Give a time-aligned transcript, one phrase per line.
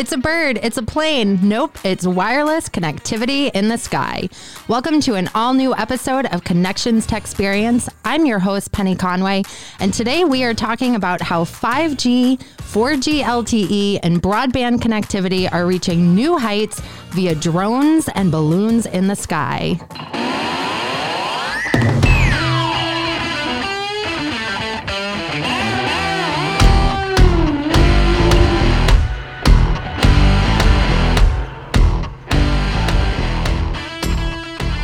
[0.00, 0.58] It's a bird.
[0.62, 1.38] It's a plane.
[1.42, 4.30] Nope, it's wireless connectivity in the sky.
[4.66, 7.86] Welcome to an all new episode of Connections Tech Experience.
[8.02, 9.42] I'm your host, Penny Conway,
[9.78, 16.14] and today we are talking about how 5G, 4G LTE, and broadband connectivity are reaching
[16.14, 16.80] new heights
[17.10, 20.29] via drones and balloons in the sky.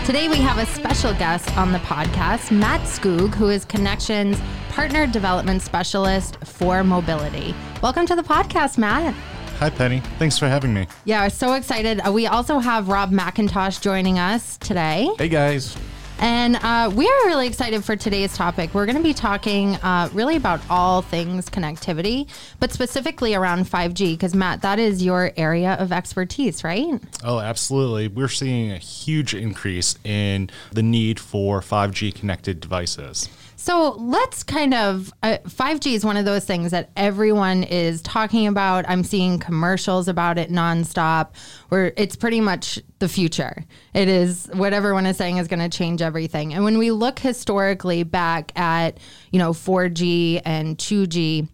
[0.06, 5.04] Today, we have a special guest on the podcast, Matt Skoog, who is Connections Partner
[5.04, 7.56] Development Specialist for Mobility.
[7.82, 9.12] Welcome to the podcast, Matt.
[9.58, 9.98] Hi, Penny.
[10.20, 10.86] Thanks for having me.
[11.06, 11.98] Yeah, we're so excited.
[12.06, 15.08] Uh, we also have Rob McIntosh joining us today.
[15.18, 15.76] Hey, guys.
[16.18, 18.72] And uh, we are really excited for today's topic.
[18.72, 24.14] We're going to be talking uh, really about all things connectivity, but specifically around 5G,
[24.14, 27.00] because Matt, that is your area of expertise, right?
[27.22, 28.08] Oh, absolutely.
[28.08, 33.28] We're seeing a huge increase in the need for 5G connected devices.
[33.56, 38.46] So let's kind of uh, 5G is one of those things that everyone is talking
[38.46, 38.84] about.
[38.86, 41.30] I'm seeing commercials about it nonstop,
[41.70, 43.64] where it's pretty much the future.
[43.94, 46.52] It is what everyone is saying is going to change everything.
[46.52, 48.98] And when we look historically back at,
[49.32, 51.48] you know, 4G and 2G,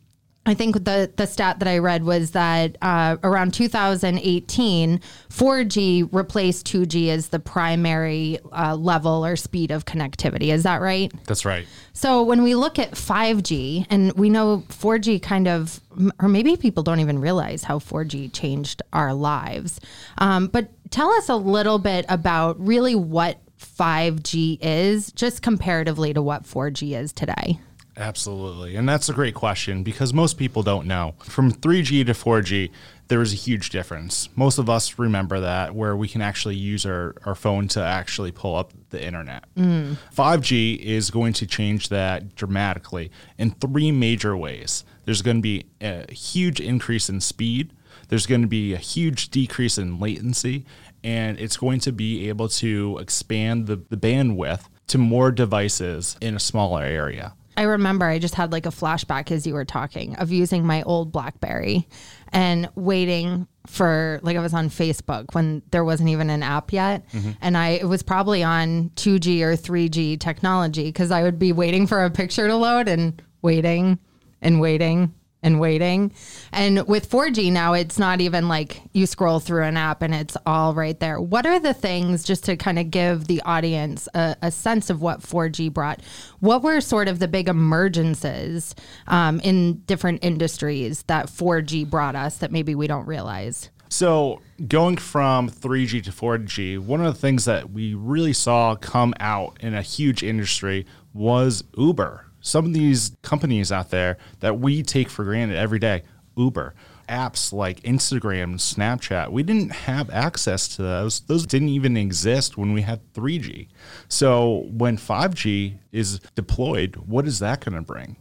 [0.44, 6.66] I think the the stat that I read was that uh, around 2018, 4G replaced
[6.66, 10.52] 2G as the primary uh, level or speed of connectivity.
[10.52, 11.12] Is that right?
[11.26, 11.64] That's right.
[11.92, 15.80] So when we look at 5G, and we know 4G kind of,
[16.20, 19.80] or maybe people don't even realize how 4G changed our lives.
[20.18, 26.20] Um, but tell us a little bit about really what 5G is, just comparatively to
[26.20, 27.60] what 4G is today.
[27.96, 28.76] Absolutely.
[28.76, 31.14] And that's a great question because most people don't know.
[31.24, 32.70] From 3G to 4G,
[33.08, 34.30] there is a huge difference.
[34.34, 38.32] Most of us remember that where we can actually use our, our phone to actually
[38.32, 39.44] pull up the internet.
[39.54, 39.96] Mm.
[40.14, 44.84] 5G is going to change that dramatically in three major ways.
[45.04, 47.74] There's going to be a huge increase in speed,
[48.08, 50.64] there's going to be a huge decrease in latency,
[51.04, 56.36] and it's going to be able to expand the, the bandwidth to more devices in
[56.36, 57.34] a smaller area.
[57.56, 60.82] I remember I just had like a flashback as you were talking of using my
[60.82, 61.86] old Blackberry
[62.32, 67.08] and waiting for like I was on Facebook when there wasn't even an app yet
[67.10, 67.32] mm-hmm.
[67.40, 71.86] and I it was probably on 2G or 3G technology cuz I would be waiting
[71.86, 73.98] for a picture to load and waiting
[74.40, 76.12] and waiting and waiting.
[76.52, 80.36] And with 4G now, it's not even like you scroll through an app and it's
[80.46, 81.20] all right there.
[81.20, 85.02] What are the things, just to kind of give the audience a, a sense of
[85.02, 86.00] what 4G brought?
[86.40, 88.74] What were sort of the big emergences
[89.06, 93.70] um, in different industries that 4G brought us that maybe we don't realize?
[93.88, 99.12] So, going from 3G to 4G, one of the things that we really saw come
[99.20, 104.82] out in a huge industry was Uber some of these companies out there that we
[104.82, 106.02] take for granted every day,
[106.36, 106.74] Uber,
[107.08, 111.20] apps like Instagram, Snapchat, we didn't have access to those.
[111.20, 113.68] Those didn't even exist when we had 3G.
[114.08, 118.16] So when 5G is deployed, what is that going to bring?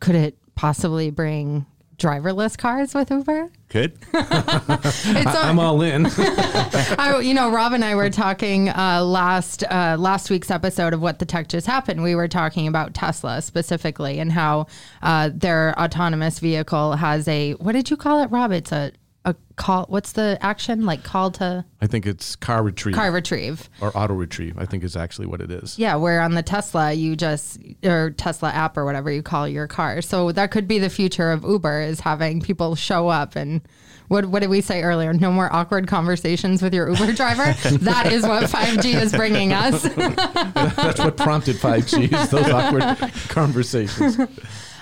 [0.00, 1.66] Could it possibly bring
[1.98, 3.50] driverless cars with Uber?
[3.68, 3.98] Could.
[4.14, 6.06] I'm all in.
[6.16, 11.00] I, you know, Rob and I were talking uh, last uh, last week's episode of
[11.00, 12.02] What the Tech Just Happened.
[12.02, 14.66] We were talking about Tesla specifically and how
[15.02, 18.52] uh, their autonomous vehicle has a what did you call it, Rob?
[18.52, 18.92] It's a
[19.24, 23.70] a call what's the action like call to i think it's car retrieve car retrieve
[23.80, 26.92] or auto retrieve i think is actually what it is yeah where on the tesla
[26.92, 30.78] you just or tesla app or whatever you call your car so that could be
[30.78, 33.62] the future of uber is having people show up and
[34.08, 35.12] what, what did we say earlier?
[35.12, 37.44] No more awkward conversations with your Uber driver.
[37.78, 39.82] that is what 5G is bringing us.
[39.94, 44.18] That's what prompted 5G is those awkward conversations.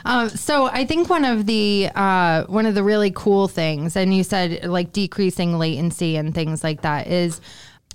[0.04, 4.14] Um, so I think one of the uh, one of the really cool things, and
[4.14, 7.40] you said like decreasing latency and things like that, is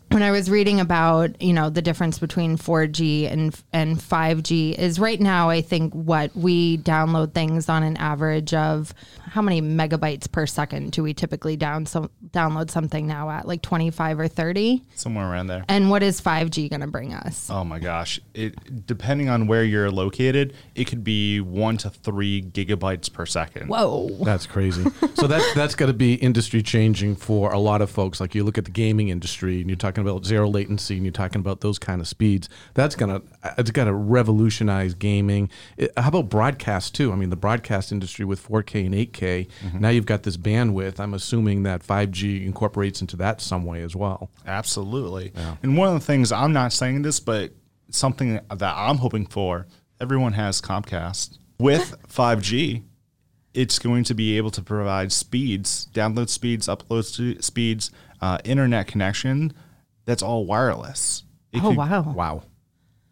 [0.09, 4.99] when I was reading about you know the difference between 4G and and 5G is
[4.99, 10.31] right now I think what we download things on an average of how many megabytes
[10.31, 14.83] per second do we typically down so, download something now at like 25 or 30
[14.95, 15.65] somewhere around there.
[15.67, 17.49] And what is 5g going to bring us?
[17.49, 18.19] Oh my gosh.
[18.33, 23.67] It depending on where you're located it could be 1 to 3 gigabytes per second.
[23.67, 24.09] Whoa.
[24.23, 24.85] That's crazy.
[25.15, 28.19] So that's that's got to be industry changing for a lot of folks.
[28.21, 31.05] Like you look at the gaming industry and you talk talking about zero latency and
[31.05, 33.21] you're talking about those kind of speeds, that's gonna
[33.57, 35.49] it's gonna revolutionize gaming.
[35.77, 37.11] It- how about broadcast too?
[37.11, 39.47] I mean, the broadcast industry with 4K and 8K.
[39.79, 40.99] Now you've got this bandwidth.
[40.99, 44.29] I'm assuming that 5G incorporates into that some way as well.
[44.45, 45.33] Absolutely.
[45.63, 47.51] And one of the things I'm not saying this, but
[47.89, 49.67] something that I'm hoping for,
[49.99, 51.37] everyone has Comcast.
[51.59, 52.83] With 5G,
[53.53, 57.91] it's going to be able to provide speeds, download speeds, upload speeds,
[58.21, 59.53] uh, internet connection
[60.07, 61.23] that's all wireless.
[61.53, 62.01] It Oh could- wow.
[62.13, 62.43] Wow.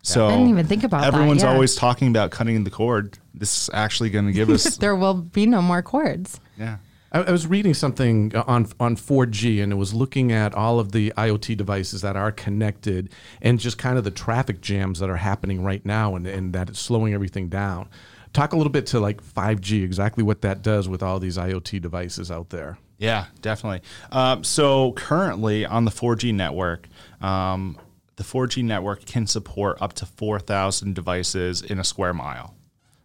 [0.02, 1.52] So I didn't even think about that, Everyone's yeah.
[1.52, 3.18] always talking about cutting the cord.
[3.34, 6.40] This is actually going to give us, There will be no more cords.
[6.58, 6.78] yeah.
[7.12, 10.80] I, I was reading something uh, on on 4G, and it was looking at all
[10.80, 13.10] of the IoT devices that are connected,
[13.42, 16.70] and just kind of the traffic jams that are happening right now, and, and that
[16.70, 17.88] it's slowing everything down.
[18.34, 21.82] Talk a little bit to like 5G, exactly what that does with all these IoT
[21.82, 22.78] devices out there.
[22.98, 23.82] Yeah, definitely.
[24.12, 26.88] Um, so currently on the 4G network,
[27.22, 27.78] um,
[28.16, 32.56] the 4G network can support up to 4,000 devices in a square mile,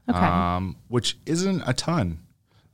[0.09, 0.19] Okay.
[0.19, 2.21] um, which isn't a ton.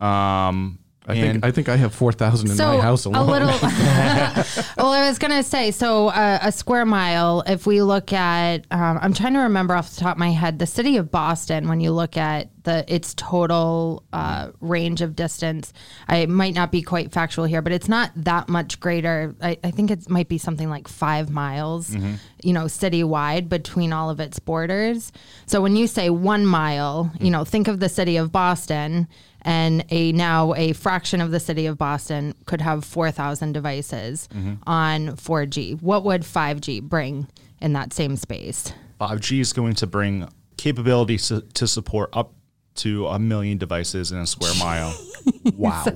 [0.00, 3.28] Um, I and- think I think I have 4,000 in my house alone.
[3.28, 3.48] a little.
[4.76, 7.42] well, I was gonna say, so uh, a square mile.
[7.46, 10.58] If we look at, um, I'm trying to remember off the top of my head,
[10.58, 11.68] the city of Boston.
[11.68, 15.72] When you look at the its total uh, range of distance,
[16.08, 19.34] I might not be quite factual here, but it's not that much greater.
[19.40, 21.94] I, I think it might be something like five miles,
[22.42, 25.12] you know, citywide between all of its borders.
[25.46, 29.06] So when you say one mile, you know, think of the city of Boston
[29.46, 34.54] and a now a fraction of the city of Boston could have 4,000 devices mm-hmm.
[34.66, 35.80] on 4G.
[35.80, 37.28] What would 5G bring
[37.60, 38.72] in that same space?
[39.00, 42.32] 5G is going to bring capability to, to support up
[42.76, 44.92] to a million devices in a square mile.
[45.56, 45.86] wow,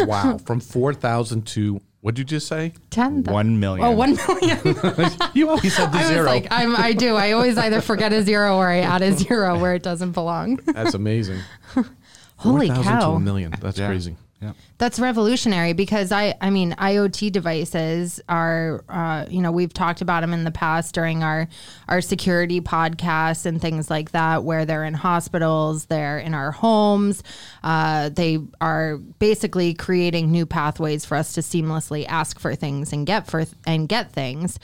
[0.00, 2.74] wow, from 4,000 to what did you just say?
[2.90, 3.24] 10.
[3.24, 3.86] One million.
[3.86, 4.60] Oh, 1 million.
[5.32, 6.26] You always said the I was zero.
[6.26, 7.14] like, I'm, I do.
[7.14, 10.56] I always either forget a zero or I add a zero where it doesn't belong.
[10.66, 11.40] That's amazing.
[12.36, 13.12] Holy 4,000 to cow.
[13.14, 13.52] a million.
[13.60, 13.86] That's Yeah.
[13.88, 14.16] crazy.
[14.42, 14.52] Yeah.
[14.76, 20.20] That's revolutionary because I, I mean, IoT devices are, uh, you know, we've talked about
[20.20, 21.48] them in the past during our,
[21.88, 27.22] our security podcasts and things like that, where they're in hospitals, they're in our homes.
[27.62, 33.06] Uh, they are basically creating new pathways for us to seamlessly ask for things and
[33.06, 34.58] get for and get things.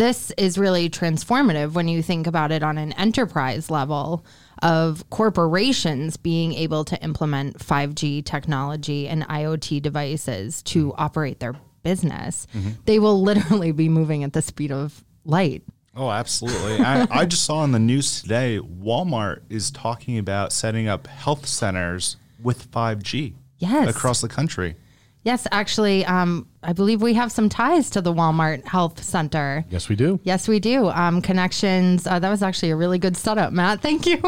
[0.00, 4.24] This is really transformative when you think about it on an enterprise level
[4.62, 11.02] of corporations being able to implement 5G technology and IoT devices to mm-hmm.
[11.02, 12.46] operate their business.
[12.54, 12.70] Mm-hmm.
[12.86, 15.64] They will literally be moving at the speed of light.
[15.94, 16.82] Oh, absolutely.
[16.82, 21.44] I, I just saw in the news today Walmart is talking about setting up health
[21.44, 23.94] centers with 5G Yes.
[23.94, 24.76] across the country.
[25.22, 29.66] Yes, actually, um, I believe we have some ties to the Walmart Health Center.
[29.68, 30.18] Yes, we do.
[30.24, 30.88] Yes, we do.
[30.88, 33.82] Um, Connections, uh, that was actually a really good setup, Matt.
[33.82, 34.20] Thank you.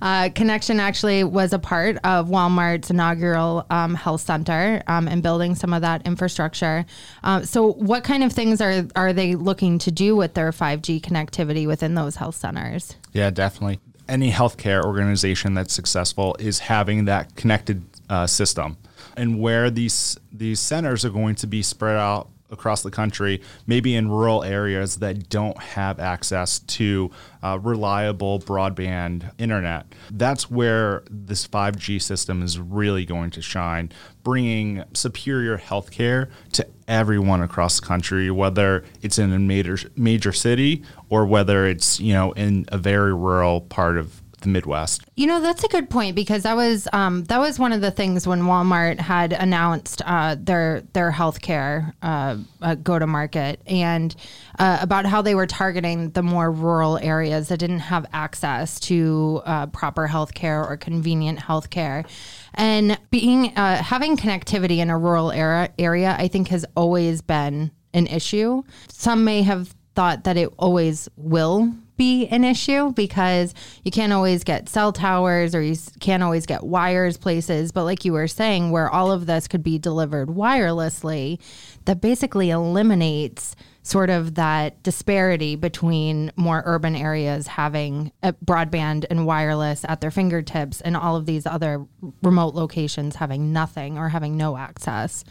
[0.00, 5.54] Uh, Connection actually was a part of Walmart's inaugural um, health center um, and building
[5.54, 6.86] some of that infrastructure.
[7.22, 11.00] Uh, so, what kind of things are, are they looking to do with their 5G
[11.02, 12.96] connectivity within those health centers?
[13.12, 13.78] Yeah, definitely.
[14.08, 18.76] Any healthcare organization that's successful is having that connected uh, system,
[19.16, 23.96] and where these these centers are going to be spread out across the country, maybe
[23.96, 27.10] in rural areas that don't have access to
[27.42, 29.86] uh, reliable broadband internet.
[30.10, 33.90] That's where this 5G system is really going to shine,
[34.22, 40.82] bringing superior healthcare to everyone across the country, whether it's in a major major city
[41.08, 45.02] or whether it's you know in a very rural part of the Midwest.
[45.16, 47.90] You know, that's a good point because that was um, that was one of the
[47.90, 54.14] things when Walmart had announced uh, their their healthcare uh, uh, go to market and
[54.58, 59.40] uh, about how they were targeting the more rural areas that didn't have access to
[59.44, 62.06] uh, proper healthcare or convenient healthcare.
[62.54, 67.70] And being uh, having connectivity in a rural era, area, I think, has always been
[67.94, 68.62] an issue.
[68.88, 74.44] Some may have thought that it always will be an issue because you can't always
[74.44, 77.72] get cell towers or you can't always get wires places.
[77.72, 81.38] But like you were saying, where all of this could be delivered wirelessly,
[81.84, 89.26] that basically eliminates sort of that disparity between more urban areas having uh, broadband and
[89.26, 91.84] wireless at their fingertips and all of these other
[92.22, 95.24] remote locations having nothing or having no access.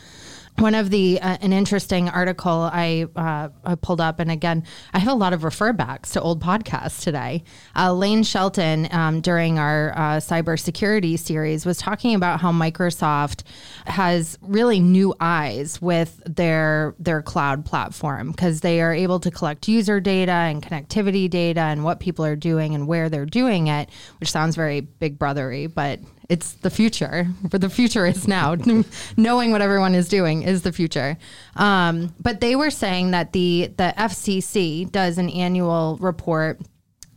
[0.58, 5.00] One of the uh, an interesting article I, uh, I pulled up, and again, I
[5.00, 7.44] have a lot of refer backs to old podcasts today.
[7.76, 13.44] Uh, Lane Shelton, um, during our uh, cybersecurity series, was talking about how Microsoft
[13.86, 19.68] has really new eyes with their their cloud platform because they are able to collect
[19.68, 23.90] user data and connectivity data and what people are doing and where they're doing it,
[24.20, 26.00] which sounds very big brothery, but
[26.32, 27.28] it's the future.
[27.44, 28.56] But the future is now.
[29.18, 31.18] Knowing what everyone is doing is the future.
[31.58, 36.62] Um, but they were saying that the the FCC does an annual report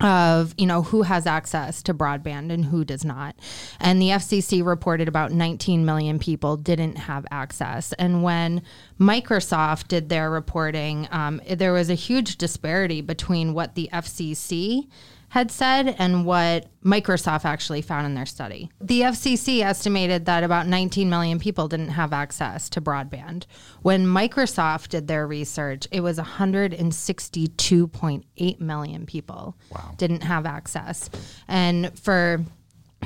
[0.00, 3.36] of you know who has access to broadband and who does not
[3.78, 8.60] and the FCC reported about 19 million people didn't have access and when
[8.98, 14.88] Microsoft did their reporting um, there was a huge disparity between what the FCC
[15.34, 18.70] had said and what Microsoft actually found in their study.
[18.80, 23.46] The FCC estimated that about 19 million people didn't have access to broadband.
[23.82, 29.94] When Microsoft did their research, it was 162.8 million people wow.
[29.96, 31.10] didn't have access.
[31.48, 32.44] And for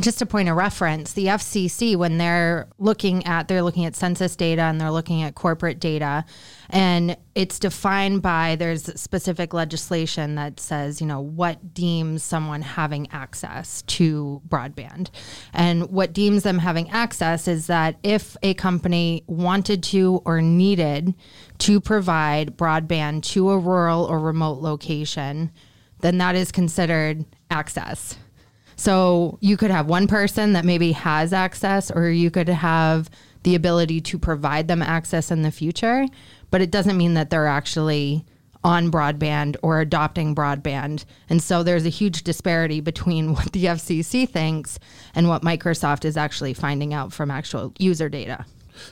[0.00, 4.36] just a point of reference, the FCC, when they're looking at, they're looking at census
[4.36, 6.24] data and they're looking at corporate data,
[6.70, 13.10] and it's defined by there's specific legislation that says, you know, what deems someone having
[13.10, 15.10] access to broadband,
[15.52, 21.14] and what deems them having access is that if a company wanted to or needed
[21.58, 25.50] to provide broadband to a rural or remote location,
[26.00, 28.16] then that is considered access.
[28.78, 33.10] So you could have one person that maybe has access, or you could have
[33.42, 36.06] the ability to provide them access in the future,
[36.50, 38.24] but it doesn't mean that they're actually
[38.62, 41.04] on broadband or adopting broadband.
[41.28, 44.78] And so there's a huge disparity between what the FCC thinks
[45.14, 48.46] and what Microsoft is actually finding out from actual user data.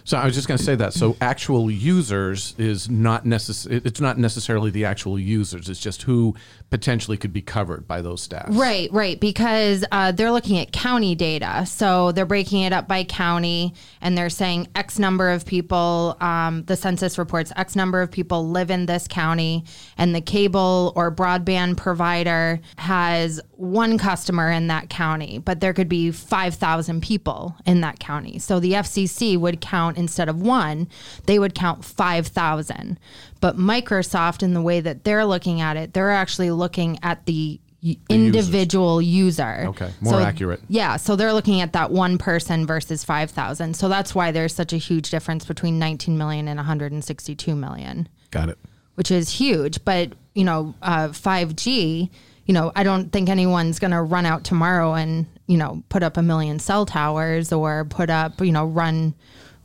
[0.04, 0.92] So I was just going to say that.
[0.94, 3.80] So actual users is not necessary.
[3.84, 5.68] It's not necessarily the actual users.
[5.68, 6.34] It's just who
[6.70, 8.56] potentially could be covered by those stats.
[8.56, 9.18] Right, right.
[9.18, 14.18] Because uh, they're looking at county data, so they're breaking it up by county, and
[14.18, 16.16] they're saying X number of people.
[16.20, 19.64] Um, the census reports X number of people live in this county,
[19.96, 25.88] and the cable or broadband provider has one customer in that county, but there could
[25.88, 28.38] be five thousand people in that county.
[28.38, 30.88] So the FCC would count count instead of one,
[31.26, 32.98] they would count 5,000.
[33.40, 37.60] But Microsoft, in the way that they're looking at it, they're actually looking at the
[37.82, 39.38] the individual users.
[39.38, 39.68] user.
[39.68, 40.60] Okay, more so, accurate.
[40.68, 43.76] Yeah, so they're looking at that one person versus 5,000.
[43.76, 48.08] So that's why there's such a huge difference between 19 million and 162 million.
[48.30, 48.58] Got it.
[48.94, 52.10] Which is huge, but you know, uh, 5G,
[52.46, 56.02] you know, I don't think anyone's going to run out tomorrow and, you know, put
[56.02, 59.14] up a million cell towers or put up, you know, run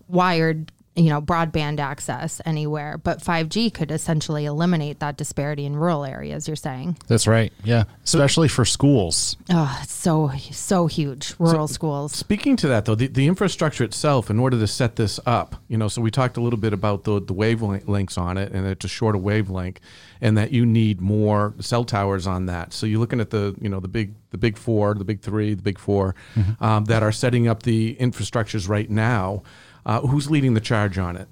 [0.08, 6.04] wired you know broadband access anywhere but 5g could essentially eliminate that disparity in rural
[6.06, 6.98] areas you're saying?
[7.08, 7.84] That's right yeah.
[8.04, 9.38] Especially for schools.
[9.50, 12.12] Oh it's so so huge rural so, schools.
[12.14, 15.78] speaking to that though the, the infrastructure itself in order to set this up you
[15.78, 18.86] know so we talked a little bit about the, the wavelengths on it and it's
[18.86, 19.80] a shorter wavelength
[20.22, 22.74] and that you need more cell towers on that.
[22.74, 25.54] So you're looking at the you know the big the big four the big three
[25.56, 26.64] the big 4 mm-hmm.
[26.64, 29.44] um, that are setting up the infrastructures right now
[29.86, 31.28] uh, who's leading the charge on it?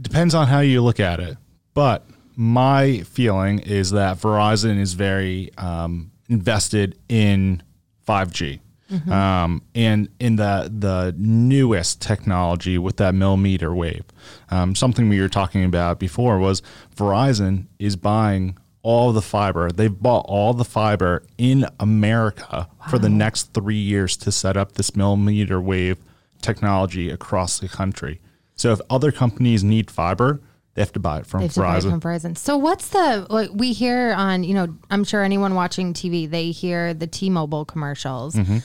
[0.00, 1.36] Depends on how you look at it.
[1.72, 7.62] But my feeling is that Verizon is very um, invested in
[8.06, 8.60] 5G.
[8.90, 9.10] Mm-hmm.
[9.10, 14.04] Um, and in the the newest technology with that millimeter wave,
[14.50, 16.60] um, something we were talking about before was
[16.94, 19.70] Verizon is buying all the fiber.
[19.70, 22.86] They've bought all the fiber in America wow.
[22.90, 25.96] for the next three years to set up this millimeter wave
[26.44, 28.20] technology across the country.
[28.56, 30.40] So if other companies need fiber,
[30.74, 31.90] they have to buy it from they Verizon.
[31.90, 32.38] From Verizon.
[32.38, 36.50] So what's the like we hear on you know I'm sure anyone watching TV they
[36.50, 38.34] hear the T-Mobile commercials.
[38.34, 38.58] Mm-hmm.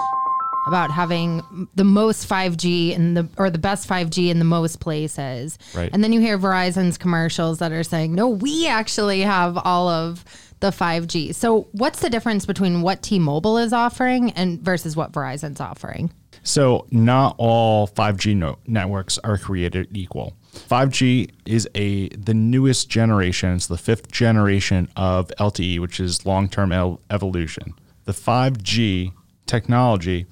[0.67, 5.57] About having the most 5G in the or the best 5G in the most places,
[5.73, 5.89] right.
[5.91, 10.23] and then you hear Verizon's commercials that are saying, "No, we actually have all of
[10.59, 15.61] the 5G." So, what's the difference between what T-Mobile is offering and versus what Verizon's
[15.61, 16.11] offering?
[16.43, 20.33] So, not all 5G no- networks are created equal.
[20.53, 23.53] 5G is a the newest generation.
[23.55, 27.73] It's the fifth generation of LTE, which is long-term el- evolution.
[28.05, 29.11] The 5G
[29.45, 30.25] technology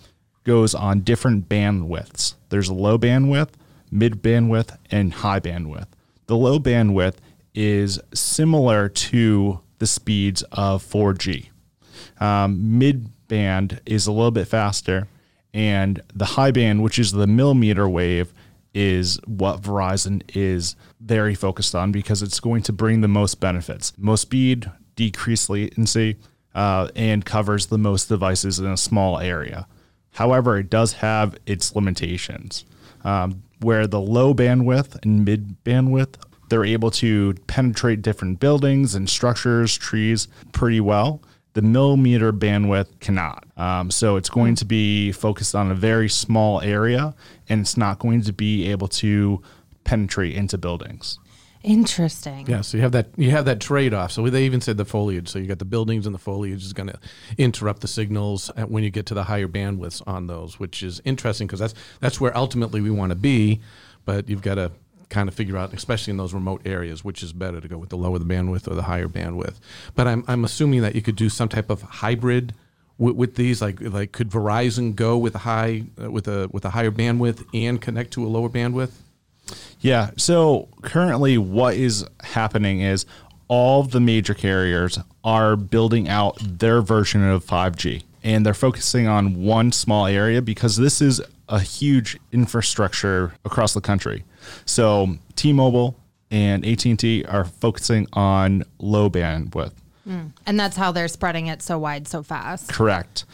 [0.43, 2.35] goes on different bandwidths.
[2.49, 3.49] There's low bandwidth,
[3.91, 5.87] mid bandwidth, and high bandwidth.
[6.27, 7.15] The low bandwidth
[7.53, 11.49] is similar to the speeds of 4G.
[12.19, 15.07] Um, mid band is a little bit faster,
[15.53, 18.33] and the high band, which is the millimeter wave,
[18.73, 23.93] is what Verizon is very focused on because it's going to bring the most benefits,
[23.97, 26.17] most speed, decreased latency,
[26.53, 29.67] uh, and covers the most devices in a small area.
[30.11, 32.65] However, it does have its limitations.
[33.03, 36.15] Um, where the low bandwidth and mid bandwidth,
[36.49, 41.21] they're able to penetrate different buildings and structures, trees pretty well.
[41.57, 43.43] The millimeter bandwidth cannot.
[43.57, 47.15] Um, so it's going to be focused on a very small area
[47.49, 49.41] and it's not going to be able to
[49.83, 51.17] penetrate into buildings.
[51.63, 52.45] Interesting.
[52.45, 54.11] Yeah, so you have that you have that trade off.
[54.11, 55.29] So they even said the foliage.
[55.29, 56.99] So you got the buildings and the foliage is going to
[57.39, 61.01] interrupt the signals at- when you get to the higher bandwidths on those, which is
[61.05, 63.61] interesting because that's that's where ultimately we want to be.
[64.05, 64.73] But you've got to
[65.09, 67.89] kind of figure out, especially in those remote areas, which is better to go with
[67.89, 69.55] the lower the bandwidth or the higher bandwidth.
[69.95, 72.53] But I'm I'm assuming that you could do some type of hybrid.
[72.99, 76.65] With, with these, like like, could Verizon go with a high uh, with a with
[76.65, 78.91] a higher bandwidth and connect to a lower bandwidth?
[79.79, 80.11] Yeah.
[80.17, 83.05] So currently, what is happening is
[83.47, 89.41] all the major carriers are building out their version of 5G and they're focusing on
[89.43, 94.25] one small area because this is a huge infrastructure across the country.
[94.65, 95.95] So T-Mobile
[96.31, 99.73] and AT&T are focusing on low bandwidth.
[100.45, 102.71] And that's how they're spreading it so wide so fast.
[102.71, 103.25] Correct.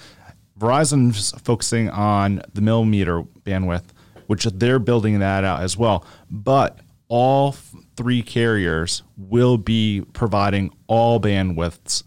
[0.60, 3.84] Verizon's focusing on the millimeter bandwidth,
[4.27, 6.05] which they're building that out as well.
[6.32, 7.55] But all
[7.96, 12.03] three carriers will be providing all bandwidths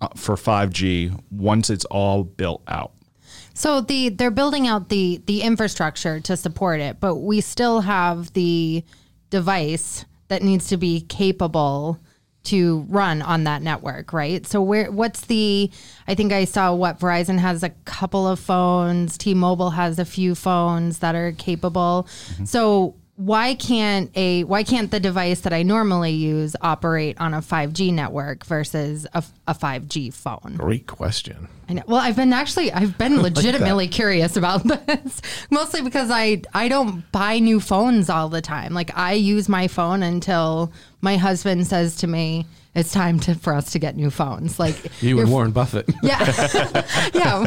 [0.00, 2.92] uh, for 5G once it's all built out.
[3.54, 8.32] So the they're building out the the infrastructure to support it, but we still have
[8.32, 8.84] the
[9.30, 11.98] device that needs to be capable
[12.42, 14.46] to run on that network, right?
[14.46, 15.70] So where what's the
[16.08, 20.34] I think I saw what Verizon has a couple of phones, T-Mobile has a few
[20.34, 22.08] phones that are capable.
[22.32, 22.44] Mm-hmm.
[22.46, 27.42] So why can't a why can't the device that I normally use operate on a
[27.42, 30.54] 5G network versus a, a 5G phone?
[30.56, 31.46] Great question.
[31.68, 31.82] I know.
[31.86, 37.12] Well, I've been actually I've been legitimately curious about this, mostly because I I don't
[37.12, 38.72] buy new phones all the time.
[38.72, 40.72] Like I use my phone until
[41.02, 44.76] my husband says to me, "It's time to for us to get new phones." Like
[45.02, 45.88] You and Warren Buffett.
[46.02, 46.24] yeah,
[47.14, 47.46] yeah.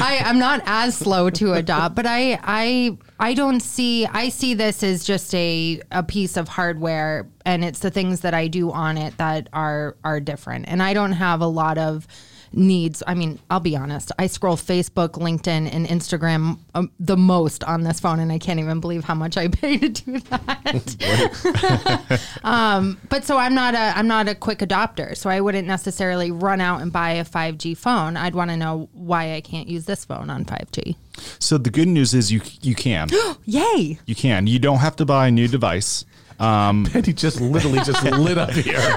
[0.00, 4.06] I, I'm not as slow to adopt, but I, I, I don't see.
[4.06, 8.34] I see this as just a a piece of hardware, and it's the things that
[8.34, 10.66] I do on it that are are different.
[10.68, 12.06] And I don't have a lot of
[12.52, 13.02] needs.
[13.06, 14.12] I mean, I'll be honest.
[14.18, 18.60] I scroll Facebook, LinkedIn, and Instagram um, the most on this phone, and I can't
[18.60, 20.60] even believe how much I pay to do that.
[22.44, 26.30] um, but so I'm not a I'm not a quick adopter, so I wouldn't necessarily
[26.30, 28.16] run out and buy a 5G phone.
[28.16, 30.96] I'd want to know why I can't use this phone on 5G.
[31.38, 33.08] So the good news is you you can.
[33.44, 33.98] Yay!
[34.06, 34.46] you can.
[34.46, 36.04] You don't have to buy a new device.
[36.42, 38.96] And he just literally just lit up here.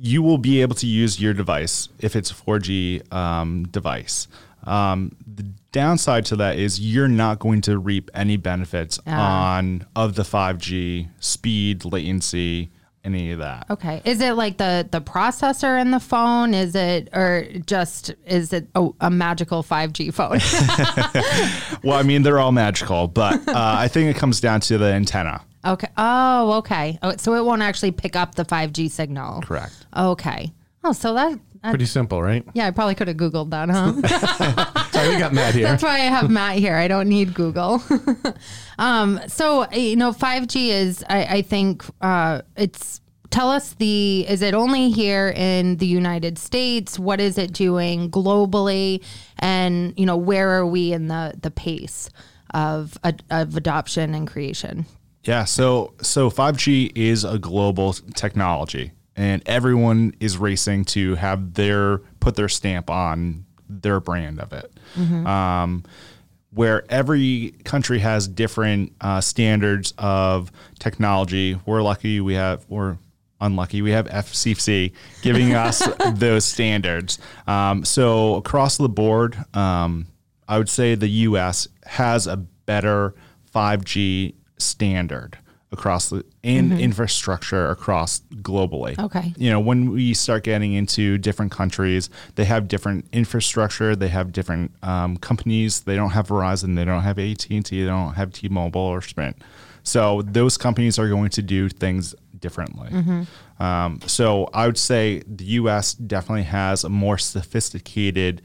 [0.00, 4.28] You will be able to use your device if it's a 4G um, device.
[4.64, 10.14] Um, the downside to that is you're not going to reap any benefits on of
[10.14, 12.70] the 5G speed, latency,
[13.04, 13.66] any of that.
[13.70, 16.52] Okay, is it like the the processor in the phone?
[16.54, 20.40] Is it or just is it a, a magical 5G phone?
[21.82, 24.92] Well, I mean, they're all magical, but uh, I think it comes down to the
[24.92, 25.40] antenna.
[25.64, 25.88] Okay.
[25.96, 26.98] Oh, okay.
[27.02, 29.42] Oh, so it won't actually pick up the 5G signal.
[29.42, 29.74] Correct.
[29.96, 30.52] Okay.
[30.82, 31.38] Oh, so that.
[31.62, 32.44] that Pretty simple, right?
[32.54, 34.84] yeah, I probably could have Googled that, huh?
[34.90, 35.66] Sorry, we got Matt here.
[35.66, 36.74] That's why I have Matt here.
[36.74, 37.82] I don't need Google.
[38.78, 41.04] um, so you know, five G is.
[41.08, 43.00] I, I think uh, it's.
[43.28, 44.26] Tell us the.
[44.28, 46.98] Is it only here in the United States?
[46.98, 49.04] What is it doing globally?
[49.38, 52.08] And you know, where are we in the the pace
[52.54, 52.98] of
[53.30, 54.86] of adoption and creation?
[55.24, 61.98] Yeah, so so 5G is a global technology and everyone is racing to have their
[62.20, 64.72] put their stamp on their brand of it.
[65.26, 65.84] Um,
[66.52, 71.60] where every country has different uh, standards of technology.
[71.66, 72.96] We're lucky we have we're
[73.42, 77.18] unlucky we have FCC giving us those standards.
[77.46, 80.06] Um, so across the board, um,
[80.48, 81.68] I would say the U.S.
[81.84, 83.14] has a better
[83.54, 85.38] 5G standard
[85.72, 88.98] across the and infrastructure across globally.
[88.98, 89.32] Okay.
[89.36, 93.94] You know, when we start getting into different countries, they have different infrastructure.
[93.94, 95.80] They have different um, companies.
[95.80, 96.74] They don't have Verizon.
[96.74, 97.82] They don't have AT and T.
[97.82, 99.36] They don't have T-Mobile or Sprint.
[99.82, 102.88] So those companies are going to do things differently.
[103.60, 105.94] Um, so I would say the U.S.
[105.94, 108.42] definitely has a more sophisticated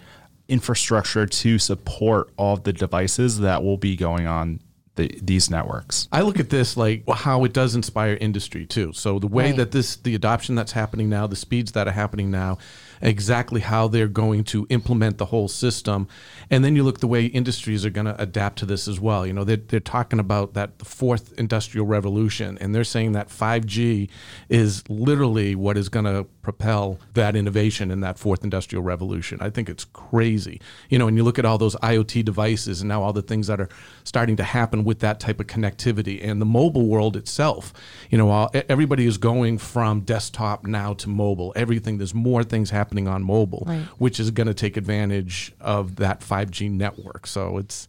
[0.48, 4.60] infrastructure to support all of the devices that will be going on
[4.96, 6.08] the, these networks.
[6.12, 8.94] I look at this like how it does inspire industry too.
[8.94, 9.58] So the way Right.
[9.58, 12.58] that this, the adoption that's happening now, the speeds that are happening now,
[13.02, 16.08] exactly how they're going to implement the whole system,
[16.50, 19.26] and then you look the way industries are going to adapt to this as well.
[19.26, 23.30] You know, they're, they're talking about that the fourth industrial revolution, and they're saying that
[23.30, 24.10] 5G
[24.50, 29.40] is literally what is going to propel that innovation in that fourth industrial revolution.
[29.42, 30.62] I think it's crazy.
[30.90, 33.48] You know, and you look at all those IoT devices and now all the things
[33.48, 33.70] that are
[34.04, 37.74] starting to happen with that type of connectivity and the mobile world itself.
[38.10, 41.52] You know, everybody is going from desktop now to mobile.
[41.56, 43.82] Everything there's more things happening on mobile, Right.
[43.98, 47.28] which is going to take advantage of that 5G network.
[47.28, 47.88] So it's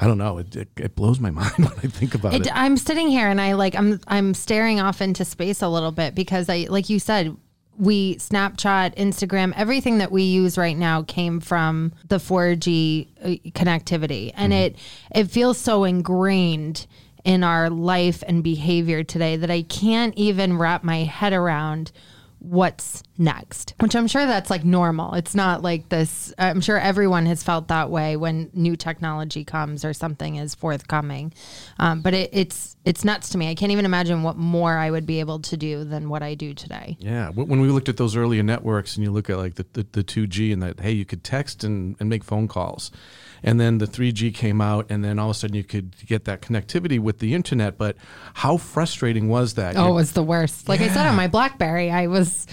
[0.00, 2.46] I don't know, it, it, it blows my mind when I think about it.
[2.46, 5.92] It, I'm sitting here and I like I'm I'm staring off into space a little
[5.92, 7.36] bit because I like you said
[7.76, 14.32] we Snapchat, Instagram, everything that we use right now came from the 4G uh, connectivity
[14.34, 14.76] and it
[15.14, 16.86] it feels so ingrained
[17.24, 21.92] in our life and behavior today that I can't even wrap my head around
[22.40, 23.74] what's next.
[23.80, 25.14] Which i'm sure that's like normal.
[25.14, 29.84] It's not like this i'm sure everyone has felt that way when new technology comes
[29.84, 31.32] or something is forthcoming.
[31.78, 33.50] Um, but it, it's it's nuts to me.
[33.50, 36.34] I can't even imagine what more i would be able to do than what i
[36.34, 36.96] do today.
[37.00, 39.86] Yeah, when we looked at those earlier networks, and you look at like the the,
[39.92, 42.90] the 2G, and that hey, you could text and, and make phone calls,
[43.42, 46.24] and then the 3G came out, and then all of a sudden you could get
[46.24, 47.78] that connectivity with the internet.
[47.78, 47.96] But
[48.34, 49.76] how frustrating was that?
[49.76, 52.46] oh it was the worst like i said on my blackberry i was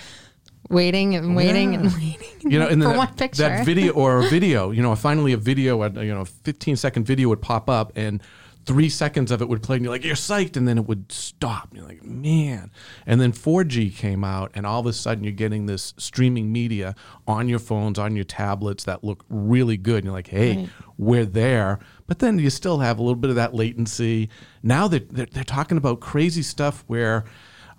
[0.70, 3.94] waiting and waiting and waiting you know, and for then one that, picture that video
[3.94, 7.30] or a video, you know, finally a video, a, you know, a 15 second video
[7.30, 8.22] would pop up, and
[8.66, 11.12] three seconds of it would play, and you're like, you're psyched, and then it would
[11.12, 11.68] stop.
[11.70, 12.72] And you're like, man.
[13.06, 16.96] And then 4G came out, and all of a sudden you're getting this streaming media
[17.28, 19.98] on your phones, on your tablets that look really good.
[19.98, 20.70] And you're like, hey, Right.
[20.98, 21.80] we're there.
[22.08, 24.30] But then you still have a little bit of that latency.
[24.64, 27.26] Now they're, they're, they're talking about crazy stuff where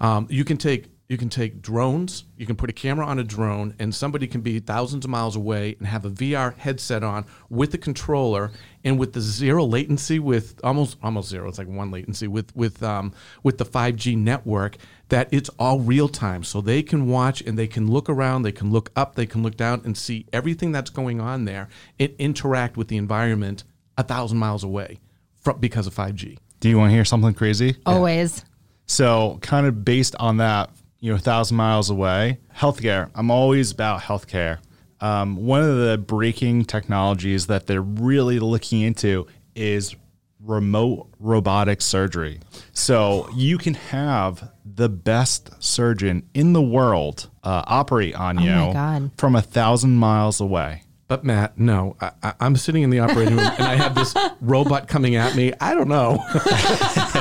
[0.00, 3.24] um, you can take you can take drones, you can put a camera on a
[3.24, 7.24] drone, and somebody can be thousands of miles away and have a VR headset on
[7.48, 8.50] with the controller
[8.82, 12.82] and with the zero latency, with almost almost zero, it's like one latency with with
[12.82, 14.76] um, with the 5G network.
[15.08, 18.50] That it's all real time, so they can watch and they can look around, they
[18.50, 21.68] can look up, they can look down and see everything that's going on there.
[21.98, 23.62] It interact with the environment
[23.96, 24.98] a thousand miles away
[25.36, 26.38] from, because of 5G.
[26.58, 27.76] Do you want to hear something crazy?
[27.86, 28.44] always
[28.86, 30.70] So, kind of based on that,
[31.06, 33.08] you know, a thousand miles away, healthcare.
[33.14, 34.58] I'm always about healthcare.
[35.00, 39.94] Um, one of the breaking technologies that they're really looking into is
[40.40, 42.40] remote robotic surgery.
[42.72, 49.08] So, you can have the best surgeon in the world uh, operate on you my
[49.16, 50.82] from a thousand miles away.
[51.08, 54.12] But Matt, no, I, I, I'm sitting in the operating room and I have this
[54.40, 55.52] robot coming at me.
[55.60, 56.18] I don't know.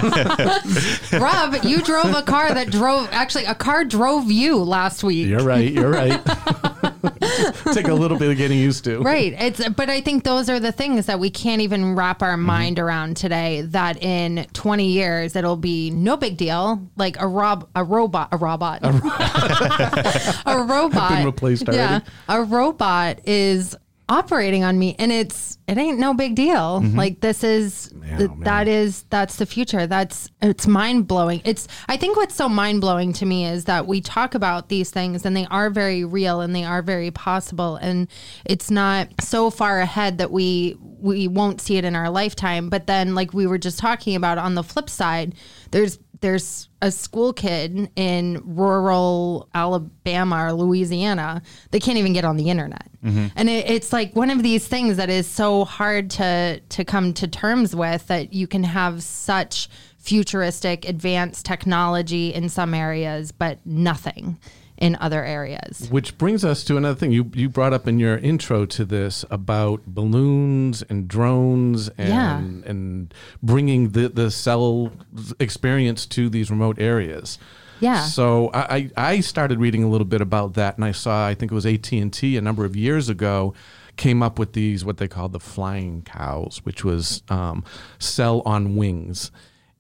[1.20, 5.44] rob you drove a car that drove actually a car drove you last week You're
[5.44, 5.72] right.
[5.72, 6.22] You're right.
[7.74, 9.00] Take a little bit of getting used to.
[9.00, 9.34] Right.
[9.38, 12.46] It's but I think those are the things that we can't even wrap our mm-hmm.
[12.46, 17.70] mind around today that in 20 years it'll be no big deal like a rob
[17.76, 18.92] a robot a robot a
[20.68, 21.78] robot Been replaced already.
[21.78, 22.00] Yeah.
[22.30, 23.76] A robot is
[24.08, 26.80] operating on me and it's it ain't no big deal.
[26.80, 26.96] Mm-hmm.
[26.96, 29.88] Like this is Man, th- that is that's the future.
[29.88, 31.42] That's it's mind blowing.
[31.44, 34.92] It's I think what's so mind blowing to me is that we talk about these
[34.92, 38.08] things and they are very real and they are very possible and
[38.46, 42.70] it's not so far ahead that we we won't see it in our lifetime.
[42.70, 45.34] But then like we were just talking about on the flip side,
[45.72, 52.38] there's there's a school kid in rural Alabama or Louisiana that can't even get on
[52.38, 53.28] the internet, mm-hmm.
[53.36, 57.14] and it, it's like one of these things that is so hard to to come
[57.14, 63.60] to terms with that you can have such futuristic, advanced technology in some areas, but
[63.66, 64.38] nothing
[64.78, 65.88] in other areas.
[65.90, 69.24] Which brings us to another thing you you brought up in your intro to this
[69.32, 72.38] about balloons and drones and Yeah.
[72.40, 74.92] and bringing the the cell
[75.40, 77.38] experience to these remote areas.
[77.82, 78.04] Yeah.
[78.06, 81.52] So I, I started reading a little bit about that, and I saw I think
[81.52, 83.54] it was AT and T a number of years ago
[83.98, 87.64] came up with these what they called the flying cows, which was um,
[88.00, 89.32] cell on wings.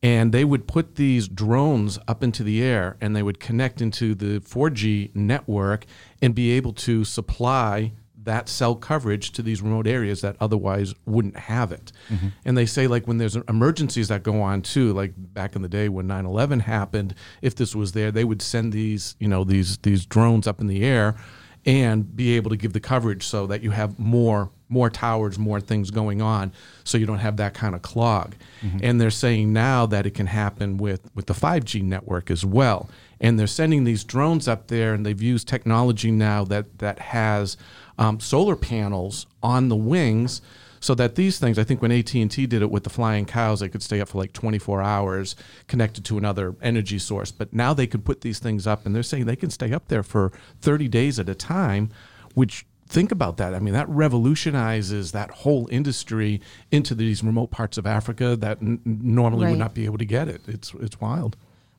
[0.06, 4.14] And they would put these drones up into the air and they would connect into
[4.14, 5.88] the 4G network
[6.22, 7.92] and be able to supply
[8.24, 11.92] that cell coverage to these remote areas that otherwise wouldn't have it.
[12.10, 12.28] Mm-hmm.
[12.46, 15.68] And they say, like, when there's emergencies that go on too, like back in the
[15.68, 19.44] day when 9 11 happened, if this was there, they would send these, you know,
[19.44, 21.16] these, these drones up in the air
[21.66, 25.62] and be able to give the coverage so that you have more more towers, more
[25.62, 26.52] things going on,
[26.84, 28.34] so you don't have that kind of clog.
[28.82, 32.90] And they're saying now that it can happen with with the 5G network as well.
[33.22, 37.58] And they're sending these drones up there, and they've used technology now that that has
[37.98, 40.42] um, solar panels on the wings
[40.86, 43.68] so that these things i think when at&t did it with the flying cows they
[43.70, 45.36] could stay up for like 24 hours
[45.68, 47.32] connected to another energy source.
[47.32, 49.88] But now they could put these things up and they're saying they can stay up
[49.88, 51.90] there for 30 days at a time
[52.36, 53.56] which think about that.
[53.56, 56.40] I mean that revolutionizes that whole industry
[56.72, 59.52] into these remote parts of africa that n- normally Right.
[59.52, 60.42] would not be able to get it.
[60.48, 61.36] It's it's wild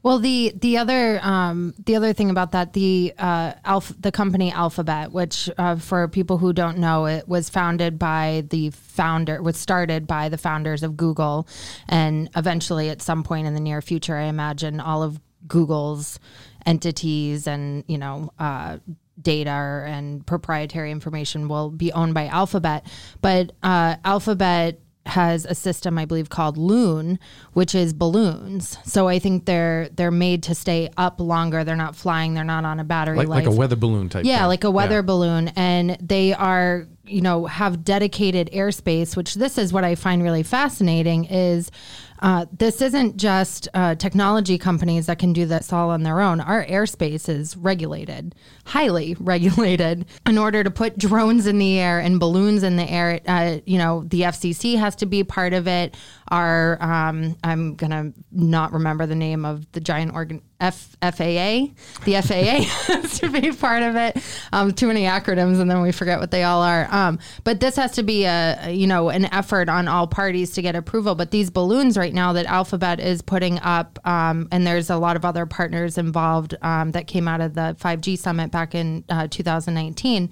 [0.07, 5.11] Well, the the other um, the other thing about that the uh, the company Alphabet,
[5.11, 10.07] which uh, for people who don't know, it was founded by the founder, was started
[10.07, 11.49] by the founders of Google,
[11.89, 16.21] and eventually, at some point in the near future, I imagine all of Google's
[16.65, 18.33] entities and you know.
[18.39, 18.79] Uh,
[19.21, 22.85] data and proprietary information will be owned by Alphabet,
[23.23, 27.19] but uh, Alphabet has a system I believe called Loon,
[27.53, 28.79] which is balloons.
[28.85, 31.65] So I think they're they're made to stay up longer.
[31.65, 32.35] They're not flying.
[32.35, 34.47] They're not on a battery like, like a weather balloon type Yeah, thing.
[34.49, 35.03] like a weather Yeah.
[35.03, 35.49] balloon.
[35.57, 40.43] And they are, you know, have dedicated airspace, which this is what I find really
[40.43, 41.71] fascinating is
[42.21, 46.41] uh, this isn't just uh, technology companies that can do this all on their own.
[46.41, 50.07] Our airspace is regulated, highly regulated.
[50.27, 53.79] In order to put drones in the air and balloons in the air, uh, you
[53.79, 55.95] know, the FCC has to be part of it.
[56.29, 60.43] Our, um, I'm to not remember the name of the giant organ.
[60.59, 61.69] F- FAA,
[62.05, 64.17] the FAA has to be part of it.
[64.55, 66.89] Um, too many acronyms, and then we forget what they all are.
[66.91, 70.63] Um, but this has to be a, you know an effort on all parties to
[70.63, 71.15] get approval.
[71.15, 75.17] But these balloons right now that Alphabet is putting up, um, and there's a lot
[75.17, 79.29] of other partners involved um, that came out of the 5G summit back in uh,
[79.31, 80.31] 2019.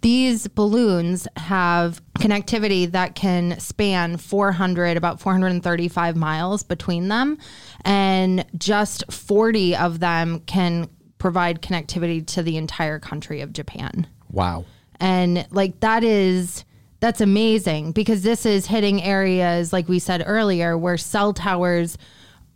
[0.00, 7.38] These balloons have connectivity that can span 400, about 435 miles between them,
[7.84, 14.06] and just 40 of them can provide connectivity to the entire country of Japan.
[14.30, 14.64] wow
[15.00, 16.64] And like that is
[17.00, 21.96] that's amazing because this is hitting areas like we said earlier where cell towers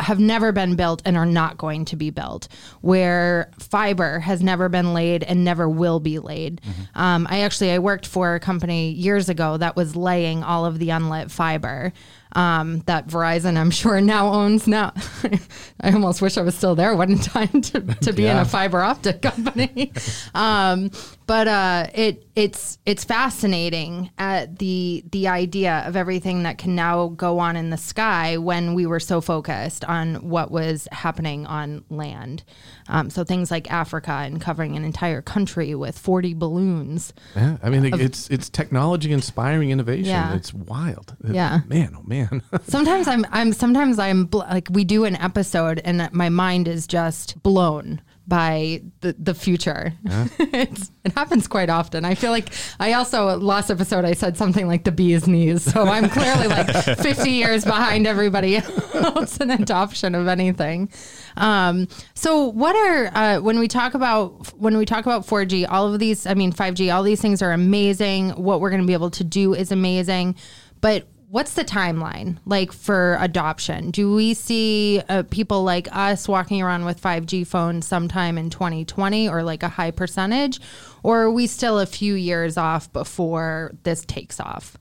[0.03, 2.49] have never been built and are not going to be built,
[2.81, 6.61] where fiber has never been laid and never will be laid.
[6.95, 10.79] Um, I actually I worked for a company years ago that was laying all of
[10.79, 11.93] the unlit fiber
[12.35, 14.67] um, that Verizon I'm sure now owns.
[14.67, 14.93] Now
[15.81, 18.81] I almost wish I was still there one time to, to be in a fiber
[18.81, 19.93] optic company.
[20.35, 20.91] um,
[21.33, 27.09] but uh, it it's it's fascinating at the the idea of everything that can now
[27.09, 31.85] go on in the sky when we were so focused on what was happening on
[31.88, 32.45] land.
[32.87, 37.14] Um, so things like Africa and covering an entire country with 40 balloons.
[37.35, 40.11] Yeah, I mean, it, it's it's technology inspiring innovation.
[40.11, 40.35] Yeah.
[40.37, 41.16] It's wild.
[41.25, 41.61] It- Yeah.
[41.66, 42.42] man, oh man.
[42.68, 46.87] Sometimes I'm I'm sometimes I'm bl- like we do an episode and my mind is
[46.87, 49.94] just blown by the the future.
[50.38, 52.04] it's, it happens quite often.
[52.04, 55.82] I feel like I also last episode I said something like the bee's knees, so
[55.82, 58.56] I'm clearly like 50 years behind everybody
[58.94, 60.90] else in adoption of anything.
[61.37, 65.92] Um, so what are uh, when we talk about when we talk about 4G, all
[65.92, 68.30] of these, I mean 5G, all these things are amazing.
[68.30, 70.37] What we're going to be able to do is amazing,
[70.80, 73.90] but what's the timeline like for adoption?
[73.90, 79.31] Do we see uh, people like us walking around with 5G phones sometime in 2020
[79.31, 80.61] or like a high percentage?
[81.03, 84.77] Or are we still a few years off before this takes off?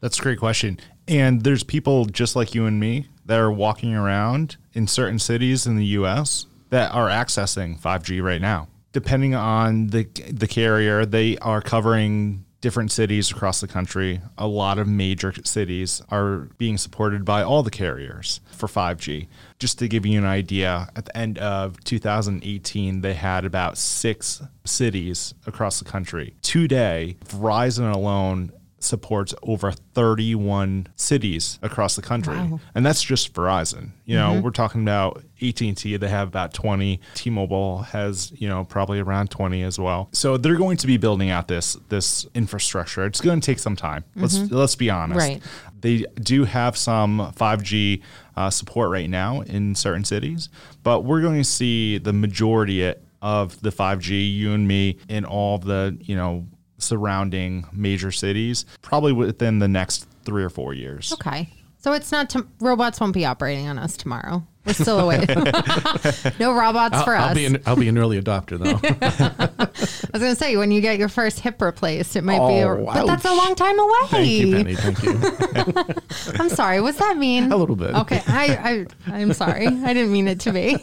[0.00, 0.80] That's a great question.
[1.06, 5.66] And there's people just like you and me that are walking around in certain cities
[5.66, 8.68] in the US that are accessing 5G right now.
[8.92, 14.22] Depending on the the carrier, they are covering different cities across the country.
[14.38, 19.26] A lot of major cities are being supported by all the carriers for 5G.
[19.58, 24.42] Just to give you an idea, at the end of 2018, they had about 6
[24.64, 26.34] cities across the country.
[26.40, 32.36] Today, Verizon alone supports over 31 cities across the country.
[32.36, 32.60] Wow.
[32.74, 33.90] and that's just verizon.
[34.04, 39.00] You know we're talking about at&t they have about 20 t-mobile has you know probably
[39.00, 40.08] around 20 as well.
[40.12, 43.04] So they're going to be building out this this infrastructure.
[43.06, 44.04] It's going to take some time.
[44.16, 45.18] Let's let's be honest.
[45.18, 45.42] Right.
[45.80, 48.02] they do have some 5g
[48.36, 50.48] uh, support right now in certain cities
[50.82, 55.58] but we're going to see the majority of the 5g you and me in all
[55.58, 56.46] the you know
[56.82, 61.12] surrounding major cities probably within the next three or four years.
[61.12, 61.48] Okay.
[61.78, 64.44] So it's not, to, robots won't be operating on us tomorrow.
[64.64, 65.24] We're still away.
[66.38, 67.34] no robots I'll, for I'll us.
[67.34, 68.78] be an, I'll be an early adopter though.
[69.64, 69.68] I
[70.12, 72.68] was going to say, when you get your first hip replaced, it might be, a,
[72.68, 73.98] Oh, but that's a long time away.
[74.06, 74.74] Thank you, Penny.
[74.76, 75.94] Thank you.
[76.40, 76.80] I'm sorry.
[76.80, 77.50] What's that mean?
[77.50, 77.92] A little bit.
[77.96, 78.22] Okay.
[78.28, 79.66] I, I, I'm sorry.
[79.66, 80.76] I didn't mean it to be.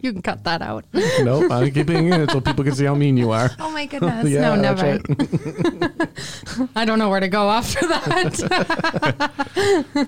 [0.00, 0.84] You can cut that out.
[0.92, 3.50] nope, I'm keeping it so people can see how mean you are.
[3.58, 4.28] Oh my goodness.
[4.38, 6.70] Yeah, no, that's never.
[6.76, 8.34] I don't know where to go after that.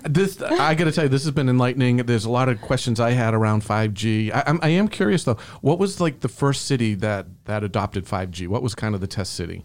[0.04, 1.98] This I got to tell you, this has been enlightening.
[1.98, 4.32] There's a lot of questions I had around 5G.
[4.32, 5.38] I, I'm, I am curious though.
[5.60, 8.48] What was like the first city that that adopted 5G?
[8.48, 9.64] What was kind of the test city?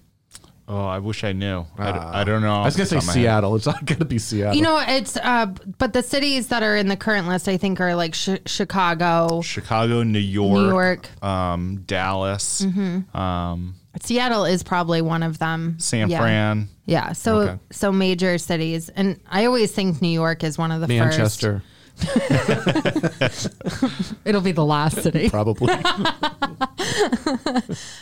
[0.68, 1.64] Oh, I wish I knew.
[1.78, 2.56] I, d- I don't know.
[2.56, 3.22] I was gonna say the top of my head.
[3.22, 3.56] Seattle.
[3.56, 4.56] It's not gonna be Seattle.
[4.56, 5.46] you know, it's, uh,
[5.78, 9.42] but the cities that are in the current list, I think, are like Ch- Chicago,
[9.42, 11.08] Chicago, New York, New York.
[11.22, 11.26] Mm-hmm.
[11.26, 12.66] um, Dallas,
[13.14, 15.76] um, Seattle is probably one of them.
[15.80, 16.20] San yeah.
[16.20, 16.68] Fran.
[16.86, 17.14] Yeah.
[17.14, 17.60] So, Okay.
[17.72, 18.90] so major cities.
[18.90, 21.00] And I always think New York is one of the first.
[21.18, 21.64] Manchester,
[24.26, 25.30] It'll be the last city.
[25.30, 25.74] probably.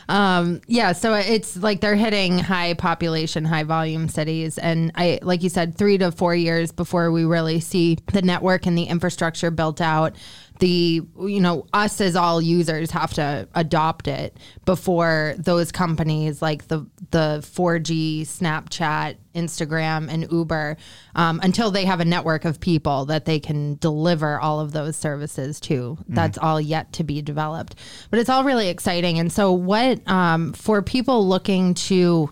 [0.10, 5.44] Um, yeah, so it's like they're hitting high population, high volume cities, and I, like
[5.44, 9.50] you said, three to four years before we really see the network and the infrastructure
[9.50, 10.16] built out.
[10.64, 16.70] The you know us as all users have to adopt it before those companies like
[16.70, 20.78] the the 4G, Snapchat, Instagram, and Uber,
[21.16, 24.96] um, until they have a network of people that they can deliver all of those
[24.96, 25.98] services to.
[26.08, 27.76] That's all yet to be developed,
[28.10, 29.20] but it's all really exciting.
[29.20, 32.30] And so, what um, for people looking to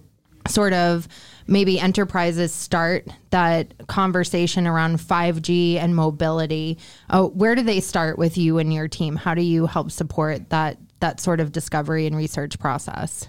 [0.48, 1.06] sort of
[1.52, 6.78] maybe enterprises start that conversation around 5G and mobility,
[7.10, 9.18] uh, where do they start with you and your team?
[9.18, 13.28] How do you help support that that sort of discovery and research process?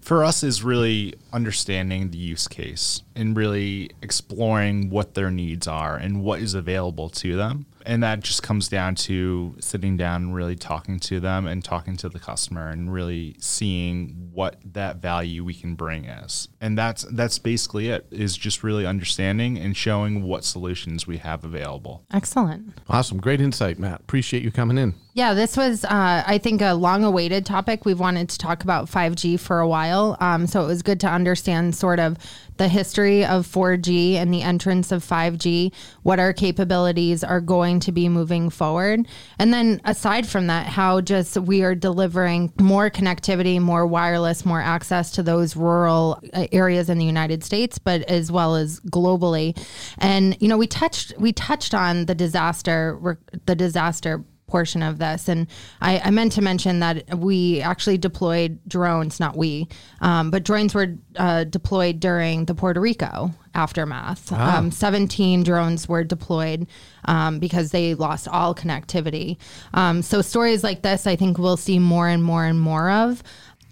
[0.00, 5.96] for us is really understanding the use case and really exploring what their needs are
[5.96, 7.66] and what is available to them.
[7.84, 11.96] And that just comes down to sitting down and really talking to them and talking
[11.98, 16.48] to the customer and really seeing what that value we can bring is.
[16.60, 21.44] And that's that's basically it is just really understanding and showing what solutions we have
[21.44, 22.04] available.
[22.12, 22.78] Excellent.
[22.88, 24.00] awesome, great insight, Matt.
[24.00, 24.94] Appreciate you coming in.
[25.14, 27.84] Yeah, this was, uh, I think, a long awaited topic.
[27.84, 30.16] We've wanted to talk about 5G for a while.
[30.20, 32.16] Um, so it was good to understand sort of
[32.56, 35.72] the history of 4G and the entrance of 5G,
[36.02, 39.06] what our capabilities are going to be moving forward.
[39.38, 44.62] And then aside from that, how just we are delivering more connectivity, more wireless, more
[44.62, 49.58] access to those rural uh, areas in the United States, but as well as globally.
[49.98, 55.28] And, you know, we touched, we touched on the disaster, the disaster portion of this.
[55.28, 55.46] And
[55.80, 59.66] I, I meant to mention that we actually deployed drones, not we,
[60.02, 64.30] um, but drones were uh, deployed during the Puerto Rico aftermath.
[64.32, 66.66] Um, 17 drones were deployed
[67.06, 69.38] um, because they lost all connectivity.
[69.72, 73.22] Um, so stories like this, I think we'll see more and more and more of.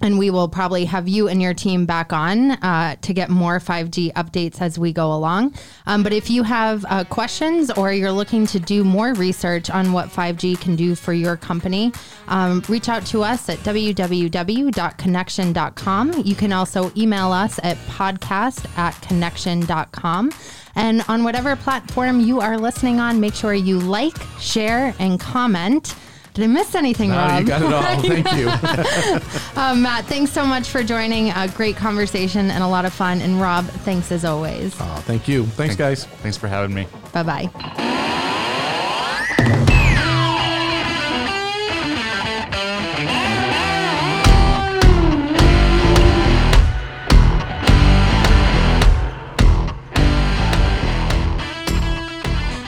[0.00, 3.58] And we will probably have you and your team back on uh, to get more
[3.58, 5.54] 5G updates as we go along.
[5.86, 9.92] Um, but if you have uh, questions or you're looking to do more research on
[9.92, 11.92] what 5G can do for your company,
[12.28, 16.22] um, reach out to us at www.connection.com.
[16.24, 20.32] You can also email us at podcast at connection.com.
[20.76, 25.94] And on whatever platform you are listening on, make sure you like, share, and comment.
[26.34, 27.40] Did I miss anything, Oh, Rob?
[27.40, 27.82] you got it all.
[28.22, 29.60] Thank you.
[29.60, 31.30] Um, Matt, thanks so much for joining.
[31.30, 33.20] A great conversation and a lot of fun.
[33.20, 34.74] And Rob, thanks as always.
[34.80, 35.44] Oh, thank you.
[35.46, 36.04] Thanks, guys.
[36.06, 36.86] Thanks for having me.
[37.12, 37.86] Bye bye.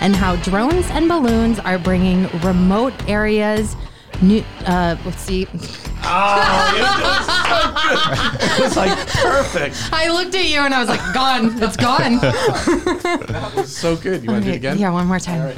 [0.03, 3.77] And how drones and balloons are bringing remote areas.
[4.21, 5.47] New, uh, let's see.
[8.59, 9.77] It's like perfect.
[9.93, 11.63] I looked at you and I was like, gone.
[11.63, 12.17] It's gone.
[12.21, 14.25] that was So good.
[14.25, 14.79] You want to do it again?
[14.79, 15.55] Yeah, one more time.